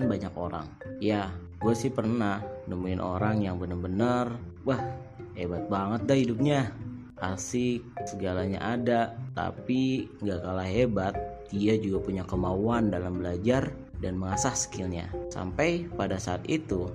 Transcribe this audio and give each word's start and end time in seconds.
banyak 0.00 0.32
orang. 0.32 0.64
Ya, 0.96 1.28
gue 1.60 1.74
sih 1.76 1.92
pernah 1.92 2.40
nemuin 2.64 3.02
orang 3.04 3.44
yang 3.44 3.60
bener-bener, 3.60 4.32
wah 4.64 4.80
hebat 5.36 5.68
banget 5.68 6.00
dah 6.08 6.16
hidupnya. 6.16 6.60
Asik, 7.22 7.84
segalanya 8.08 8.58
ada, 8.58 9.14
tapi 9.36 10.10
gak 10.24 10.42
kalah 10.42 10.66
hebat, 10.66 11.14
dia 11.52 11.78
juga 11.78 12.02
punya 12.02 12.24
kemauan 12.26 12.90
dalam 12.90 13.20
belajar 13.20 13.70
dan 14.02 14.18
mengasah 14.18 14.56
skillnya. 14.56 15.06
Sampai 15.30 15.86
pada 15.94 16.18
saat 16.18 16.42
itu, 16.50 16.90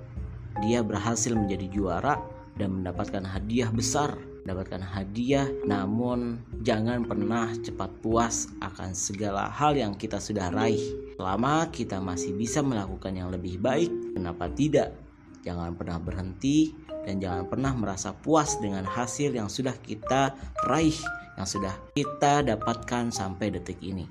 dia 0.60 0.84
berhasil 0.84 1.32
menjadi 1.32 1.70
juara 1.72 2.20
dan 2.60 2.82
mendapatkan 2.82 3.24
hadiah 3.24 3.72
besar 3.72 4.18
mendapatkan 4.48 4.80
hadiah 4.80 5.44
namun 5.68 6.40
jangan 6.64 7.04
pernah 7.04 7.52
cepat 7.52 7.92
puas 8.00 8.48
akan 8.64 8.96
segala 8.96 9.52
hal 9.52 9.76
yang 9.76 9.92
kita 9.92 10.16
sudah 10.16 10.48
raih. 10.48 10.80
Selama 11.20 11.68
kita 11.68 12.00
masih 12.00 12.32
bisa 12.32 12.64
melakukan 12.64 13.12
yang 13.12 13.28
lebih 13.28 13.60
baik 13.60 13.92
kenapa 14.16 14.48
tidak? 14.48 14.96
Jangan 15.44 15.76
pernah 15.76 16.00
berhenti 16.00 16.72
dan 17.04 17.20
jangan 17.20 17.44
pernah 17.44 17.76
merasa 17.76 18.16
puas 18.16 18.56
dengan 18.56 18.88
hasil 18.88 19.36
yang 19.36 19.52
sudah 19.52 19.76
kita 19.84 20.32
raih 20.64 20.96
yang 21.36 21.44
sudah 21.44 21.76
kita 21.92 22.40
dapatkan 22.40 23.12
sampai 23.12 23.52
detik 23.52 23.76
ini. 23.84 24.08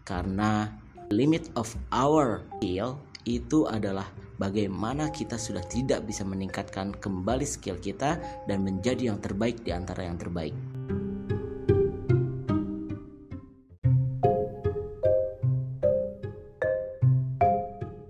Karena 0.00 0.64
limit 1.12 1.52
of 1.60 1.68
our 1.92 2.40
skill 2.56 3.04
itu 3.28 3.68
adalah 3.68 4.08
bagaimana 4.38 5.10
kita 5.14 5.38
sudah 5.38 5.62
tidak 5.66 6.02
bisa 6.06 6.26
meningkatkan 6.26 6.94
kembali 6.98 7.46
skill 7.46 7.78
kita 7.78 8.18
dan 8.50 8.66
menjadi 8.66 9.14
yang 9.14 9.18
terbaik 9.22 9.62
di 9.62 9.70
antara 9.70 10.06
yang 10.06 10.18
terbaik. 10.18 10.54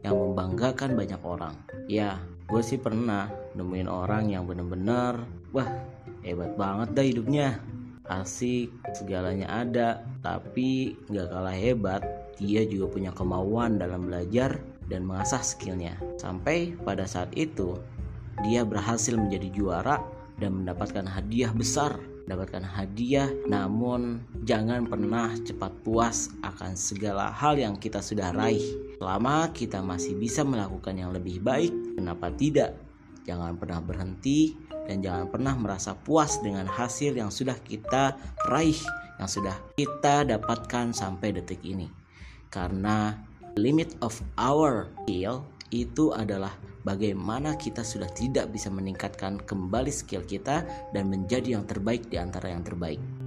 Yang 0.04 0.16
membanggakan 0.16 0.90
banyak 0.96 1.20
orang. 1.24 1.54
Ya, 1.84 2.16
gue 2.48 2.62
sih 2.64 2.80
pernah 2.80 3.28
nemuin 3.52 3.88
orang 3.88 4.32
yang 4.32 4.48
bener-bener, 4.48 5.20
wah 5.52 5.68
hebat 6.24 6.56
banget 6.56 6.88
dah 6.96 7.04
hidupnya. 7.04 7.48
Asik, 8.04 8.68
segalanya 8.92 9.48
ada, 9.64 10.04
tapi 10.20 10.92
gak 11.08 11.32
kalah 11.32 11.56
hebat, 11.56 12.04
dia 12.36 12.60
juga 12.68 12.92
punya 12.92 13.08
kemauan 13.16 13.80
dalam 13.80 14.12
belajar 14.12 14.60
dan 14.88 15.06
mengasah 15.06 15.40
skillnya. 15.40 15.96
Sampai 16.20 16.76
pada 16.84 17.08
saat 17.08 17.32
itu, 17.36 17.78
dia 18.42 18.66
berhasil 18.66 19.14
menjadi 19.14 19.48
juara 19.54 19.96
dan 20.40 20.64
mendapatkan 20.64 21.06
hadiah 21.06 21.52
besar. 21.54 21.96
Mendapatkan 22.24 22.64
hadiah, 22.64 23.28
namun 23.44 24.24
jangan 24.48 24.88
pernah 24.88 25.36
cepat 25.44 25.76
puas 25.84 26.32
akan 26.40 26.72
segala 26.72 27.28
hal 27.28 27.60
yang 27.60 27.76
kita 27.76 28.00
sudah 28.00 28.32
raih. 28.32 28.64
Selama 28.96 29.52
kita 29.52 29.84
masih 29.84 30.16
bisa 30.16 30.40
melakukan 30.40 30.96
yang 30.96 31.12
lebih 31.12 31.44
baik, 31.44 31.68
kenapa 32.00 32.32
tidak? 32.32 32.80
Jangan 33.28 33.60
pernah 33.60 33.80
berhenti 33.84 34.56
dan 34.88 35.04
jangan 35.04 35.28
pernah 35.28 35.52
merasa 35.52 35.92
puas 35.92 36.40
dengan 36.40 36.64
hasil 36.64 37.12
yang 37.12 37.28
sudah 37.28 37.60
kita 37.60 38.16
raih, 38.48 38.80
yang 39.20 39.28
sudah 39.28 39.56
kita 39.76 40.24
dapatkan 40.24 40.96
sampai 40.96 41.36
detik 41.36 41.60
ini. 41.60 41.92
Karena 42.48 43.12
limit 43.54 43.94
of 44.02 44.14
our 44.38 44.90
skill 45.04 45.46
itu 45.74 46.14
adalah 46.14 46.54
bagaimana 46.86 47.58
kita 47.58 47.82
sudah 47.82 48.06
tidak 48.14 48.50
bisa 48.54 48.70
meningkatkan 48.70 49.42
kembali 49.42 49.90
skill 49.90 50.22
kita 50.22 50.62
dan 50.94 51.10
menjadi 51.10 51.58
yang 51.58 51.66
terbaik 51.66 52.06
di 52.10 52.20
antara 52.20 52.54
yang 52.54 52.62
terbaik. 52.62 53.23